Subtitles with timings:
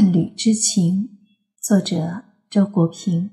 [0.00, 1.10] 伴侣之情，
[1.60, 3.32] 作者周国平。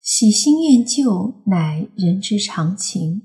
[0.00, 3.24] 喜新厌旧乃人之常情，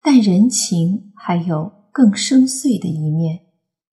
[0.00, 3.46] 但人情还有更深邃的一面，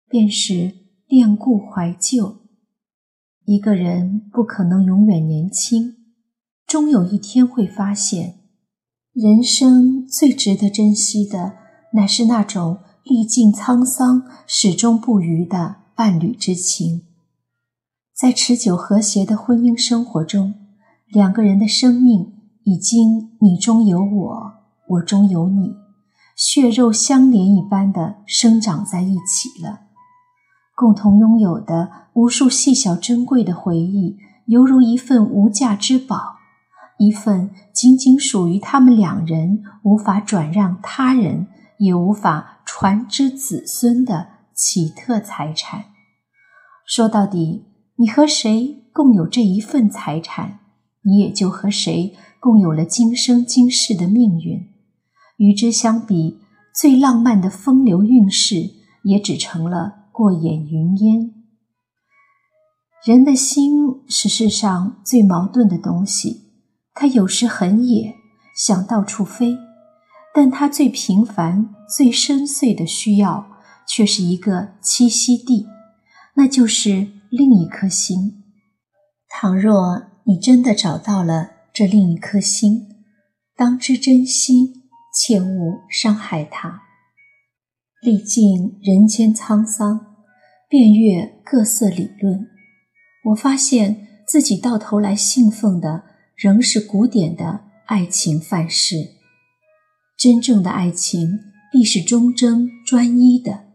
[0.06, 0.70] 便是
[1.06, 2.40] 恋故怀旧。
[3.46, 5.94] 一个人不可能永远年轻，
[6.66, 8.40] 终有一天会发现，
[9.14, 11.54] 人生最值得珍惜的，
[11.94, 15.76] 乃是那种历尽沧桑、始终不渝的。
[15.96, 17.02] 伴侣之情，
[18.20, 20.52] 在持久和谐的婚姻生活中，
[21.06, 22.34] 两个人的生命
[22.64, 24.52] 已经你中有我，
[24.88, 25.74] 我中有你，
[26.36, 29.86] 血肉相连一般的生长在一起了。
[30.76, 36.34] 共同拥有的无数细小珍贵的回忆，犹如一份无价之宝，
[36.98, 41.46] 一份仅仅属于他们两人、无法转让他人、
[41.78, 45.86] 也无法传之子孙的奇特财产。
[46.86, 47.64] 说到底，
[48.00, 50.60] 你和谁共有这一份财产，
[51.02, 54.70] 你也就和谁共有了今生今世的命运。
[55.36, 56.38] 与之相比，
[56.74, 58.70] 最浪漫的风流韵事
[59.04, 61.34] 也只成了过眼云烟。
[63.04, 66.52] 人的心是世上最矛盾的东西，
[66.94, 68.14] 它有时很野，
[68.56, 69.58] 想到处飞，
[70.34, 75.66] 但它最平凡、最深邃的需要，却是一个栖息地。
[76.36, 78.42] 那就是另一颗心。
[79.28, 82.88] 倘若你真的找到了这另一颗心，
[83.56, 84.72] 当知珍惜，
[85.14, 86.82] 切勿伤害它。
[88.02, 90.16] 历尽人间沧桑，
[90.68, 92.48] 遍阅各色理论，
[93.26, 96.02] 我发现自己到头来信奉的
[96.36, 98.96] 仍是古典的爱情范式。
[100.18, 101.38] 真正的爱情
[101.70, 103.66] 必是忠贞专一的，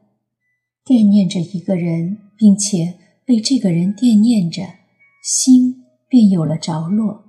[0.84, 2.20] 惦念着一个人。
[2.38, 2.96] 并且
[3.26, 4.62] 被这个人惦念着，
[5.24, 7.26] 心便有了着落。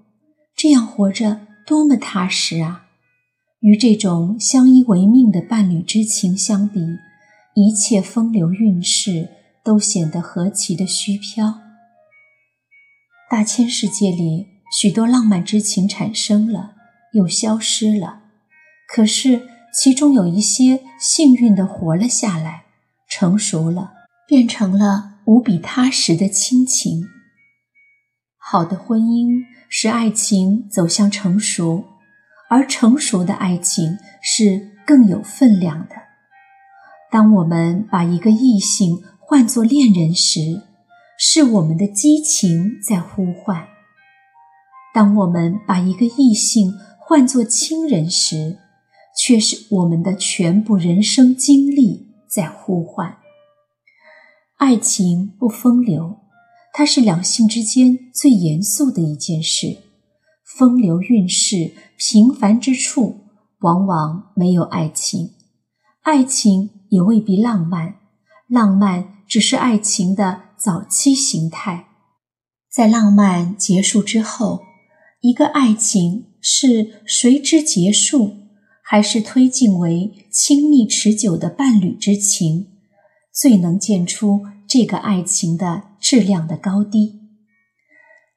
[0.55, 2.87] 这样活着多么踏实啊！
[3.61, 6.81] 与这种相依为命的伴侣之情相比，
[7.55, 9.31] 一切风流韵事
[9.65, 11.61] 都显得何其的虚飘。
[13.31, 14.47] 大千世界里，
[14.79, 16.75] 许多浪漫之情产生了，
[17.13, 18.21] 又消失了。
[18.87, 22.65] 可是其中有一些幸运地活了下来，
[23.09, 23.95] 成熟了。
[24.29, 27.09] 变成了无比踏实的亲情。
[28.39, 31.85] 好的婚姻使爱情走向成熟，
[32.49, 35.97] 而成熟的爱情是更有分量的。
[37.11, 40.63] 当我们把一个异性换作恋人时，
[41.19, 43.67] 是我们的激情在呼唤；
[44.95, 48.59] 当我们把一个异性换作亲人时，
[49.19, 53.17] 却是我们的全部人生经历在呼唤。
[54.57, 56.17] 爱情不风流，
[56.73, 59.77] 它是两性之间最严肃的一件事。
[60.57, 63.21] 风流韵事平凡之处，
[63.61, 65.29] 往往没有爱情；
[66.01, 67.97] 爱情也未必浪漫，
[68.49, 71.89] 浪漫只是爱情的早期形态。
[72.73, 74.63] 在浪漫结束之后，
[75.21, 78.33] 一个爱情是随之结束，
[78.83, 82.69] 还是推进为亲密持久的伴侣之情？
[83.39, 87.21] 最能见出这个爱情的质量的高低。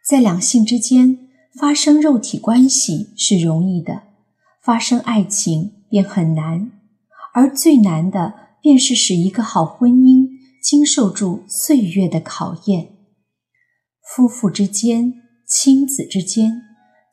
[0.06, 4.04] 在两性之间发生肉体关系是容易的，
[4.62, 6.72] 发生爱情便很难，
[7.34, 10.28] 而最难的便是使一个好婚姻
[10.62, 12.90] 经受住岁月的考验。
[14.04, 15.14] 夫妇之间、
[15.48, 16.62] 亲子之间，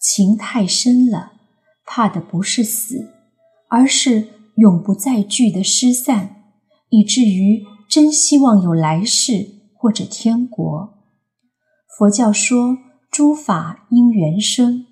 [0.00, 1.34] 情太深了，
[1.84, 3.12] 怕的不是死，
[3.68, 6.42] 而是永不再聚的失散，
[6.88, 7.64] 以至于。
[7.96, 10.98] 真希望有来世或者天国。
[11.96, 12.76] 佛教说
[13.10, 14.84] 诸法因缘生，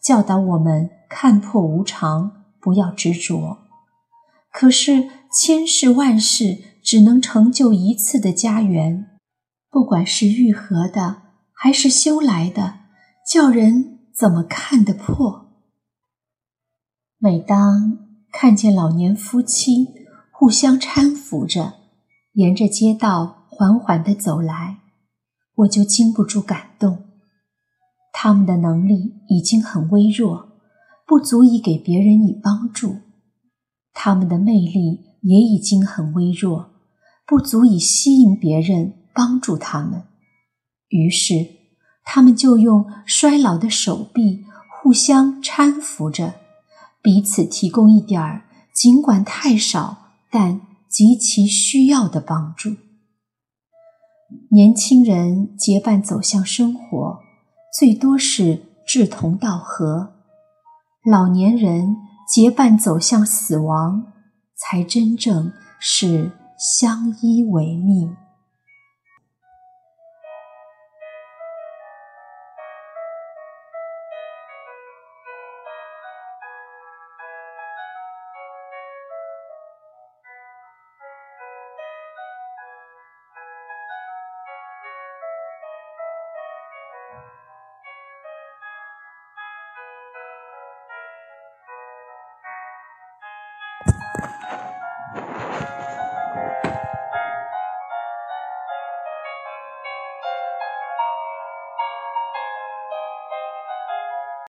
[0.00, 3.58] 教导我们看破无常，不要执着。
[4.52, 9.18] 可是千世万世只能成就一次的家园，
[9.68, 11.22] 不管是愈合的
[11.52, 12.82] 还是修来的，
[13.28, 15.48] 叫人怎么看得破？
[17.18, 17.98] 每当
[18.30, 19.88] 看见老年夫妻
[20.30, 21.80] 互相搀扶着。
[22.34, 24.78] 沿着街道缓缓地走来，
[25.54, 27.04] 我就禁不住感动。
[28.12, 30.48] 他们的能力已经很微弱，
[31.06, 33.02] 不足以给别人以帮助；
[33.92, 36.70] 他们的魅力也已经很微弱，
[37.24, 40.02] 不足以吸引别人帮助他们。
[40.88, 41.46] 于是，
[42.04, 44.44] 他们就用衰老的手臂
[44.82, 46.34] 互相搀扶着，
[47.00, 48.42] 彼此提供一点儿，
[48.74, 50.73] 尽管太少，但。
[50.94, 52.76] 极其需要的帮助。
[54.52, 57.18] 年轻人结伴走向生活，
[57.76, 60.12] 最多是志同道合；
[61.10, 61.96] 老年人
[62.32, 64.12] 结伴走向死亡，
[64.54, 68.16] 才真正是相依为命。